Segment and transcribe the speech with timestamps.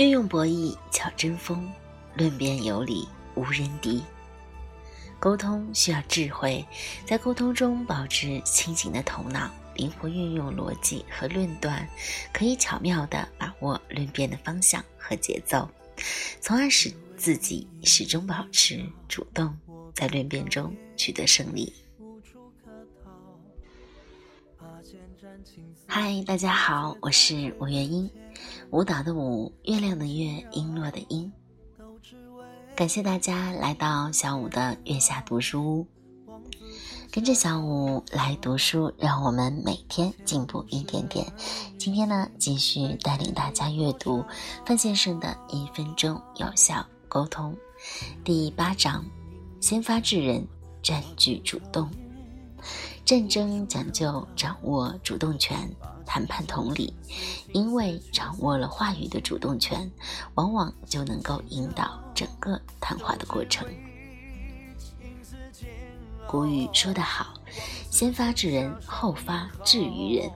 [0.00, 1.70] 运用博弈巧争锋，
[2.14, 4.02] 论辩有理无人敌。
[5.18, 6.64] 沟通需要智慧，
[7.04, 11.86] 在沟通中保持清醒的头脑，灵活运用逻辑和论断，
[12.32, 15.68] 可以巧妙地把握论辩的方向和节奏，
[16.40, 19.54] 从而使自己始终保持主动，
[19.94, 21.70] 在论辩中取得胜利。
[25.86, 28.10] 嗨，大家好，我是五月英，
[28.70, 31.30] 舞蹈的舞，月亮的月，璎珞的璎。
[32.74, 35.86] 感谢大家来到小五的月下读书屋，
[37.10, 41.30] 跟着小五来读书，让我们每天进步一点点。
[41.76, 44.24] 今天呢，继续带领大家阅读
[44.64, 47.54] 范先生的《一分钟有效沟通》
[48.24, 49.04] 第八章：
[49.60, 50.46] 先发制人，
[50.82, 51.90] 占据主动。
[53.10, 55.68] 战争讲究掌握主动权，
[56.06, 56.94] 谈判同理，
[57.52, 59.90] 因为掌握了话语的主动权，
[60.36, 63.66] 往往就能够引导整个谈话的过程。
[66.28, 67.34] 古语说得好
[67.90, 70.30] ：“先发制人，后发制于人。”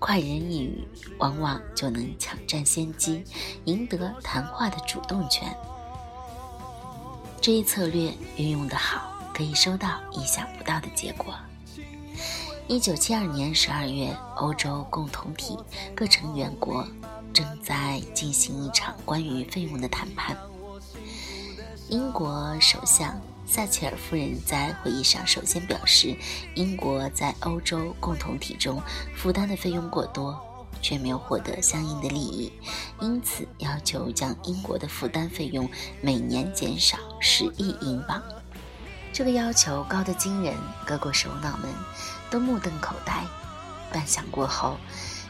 [0.00, 0.84] 快人一语，
[1.20, 3.22] 往往就能抢占先机，
[3.66, 5.56] 赢得谈话的主动权。
[7.40, 11.32] 这一策略运用得好，可以收到意想不到的结果。
[12.68, 15.58] 一九七二年十二月，欧洲共同体
[15.96, 16.86] 各成员国
[17.32, 20.36] 正在进行一场关于费用的谈判。
[21.88, 26.16] 英国首相撒切尔夫人在会议上首先表示，
[26.54, 28.80] 英国在欧洲共同体中
[29.14, 30.40] 负担的费用过多，
[30.80, 32.52] 却没有获得相应的利益，
[33.00, 35.68] 因此要求将英国的负担费用
[36.00, 38.22] 每年减少十亿英镑。
[39.12, 41.68] 这个要求高得惊人，各国首脑们
[42.30, 43.26] 都目瞪口呆。
[43.92, 44.78] 半晌过后，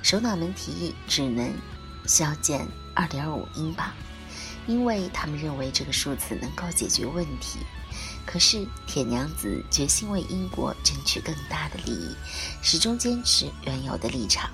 [0.02, 1.52] 首脑们提议只能
[2.06, 3.92] 削减二点五英镑，
[4.68, 7.58] 因为他们认为这个数字能够解决问题。
[8.24, 12.16] 可是铁娘子决心为英国争取更大的利益，
[12.62, 14.48] 始终坚持原有的立场。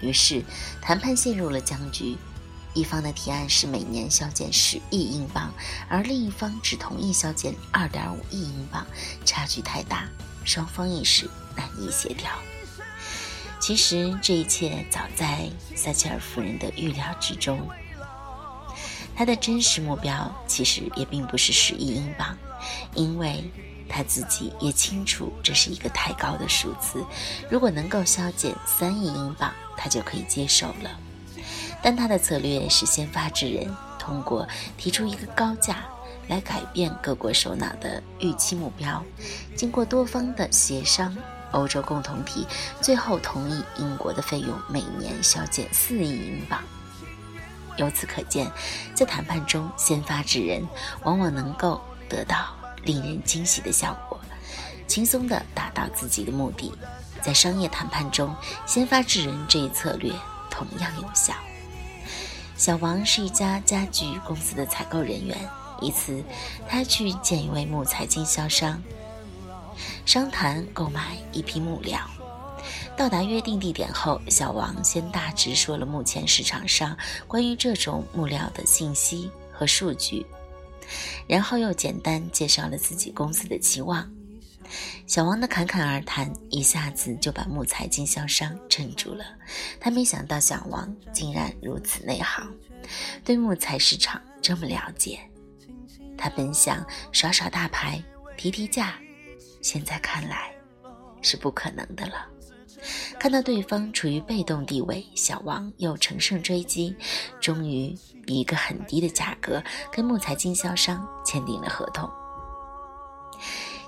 [0.00, 0.42] 于是
[0.80, 2.16] 谈判陷入了僵局。
[2.78, 5.52] 一方的提案是每年削减十亿英镑，
[5.88, 8.86] 而另一方只同意削减二点五亿英镑，
[9.24, 10.08] 差距太大，
[10.44, 12.30] 双方一时难以协调。
[13.58, 17.68] 其实这一切早在撒切尔夫人的预料之中。
[19.16, 22.38] 她的真实目标其实也并不是十亿英镑，
[22.94, 23.42] 因为
[23.88, 27.04] 他自己也清楚这是一个太高的数字。
[27.50, 31.00] 如果能够削减三亿英镑，他就可以接受了。
[31.82, 34.46] 但他的策略是先发制人，通过
[34.76, 35.84] 提出一个高价
[36.28, 39.02] 来改变各国首脑的预期目标。
[39.56, 41.16] 经过多方的协商，
[41.52, 42.46] 欧洲共同体
[42.80, 46.62] 最后同意英国的费用每年削减四亿英镑。
[47.76, 48.50] 由此可见，
[48.92, 50.66] 在谈判中先发制人，
[51.04, 54.18] 往往能够得到令人惊喜的效果，
[54.88, 56.72] 轻松地达到自己的目的。
[57.22, 58.34] 在商业谈判中，
[58.66, 60.12] 先发制人这一策略
[60.50, 61.32] 同样有效。
[62.58, 65.38] 小王是一家家具公司的采购人员。
[65.80, 66.24] 一次，
[66.68, 68.82] 他去见一位木材经销商，
[70.04, 72.00] 商谈购买一批木料。
[72.96, 76.98] 到达约定地点后，小王先大致说了目前市场上
[77.28, 80.26] 关于这种木料的信息和数据，
[81.28, 84.10] 然后又简单介绍了自己公司的期望。
[85.06, 89.24] 小王的侃侃而谈一下子就把木材经销商镇住了。
[89.80, 92.54] 他没想到小王竟然如此内行，
[93.24, 95.18] 对木材市场这么了解。
[96.16, 98.02] 他本想耍耍大牌
[98.36, 98.98] 提提价，
[99.62, 100.52] 现在看来
[101.22, 102.26] 是不可能的了。
[103.18, 106.94] 看到对方处于被动地位，小王又乘胜追击，
[107.40, 107.96] 终于
[108.26, 112.08] 以一个很低的价格跟木材经销商签订了合同。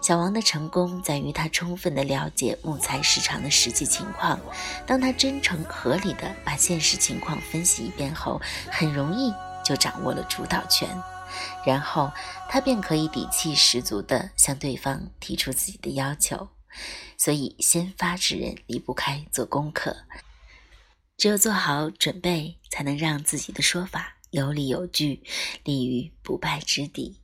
[0.01, 4.41] 小王的成功在于他充分地了解木材市场的实际情况。
[4.87, 8.41] 当他真诚合理地把现实情况分析一遍后，
[8.71, 9.33] 很容易
[9.65, 10.89] 就掌握了主导权。
[11.65, 12.11] 然后
[12.49, 16.49] 他便可以底气十足地向对方提出自己的要求。
[17.19, 19.95] 所以，先发制人离不开做功课。
[21.19, 25.23] 只有做好准备，才能让自己的说法有理有据，
[25.63, 27.19] 立于不败之地。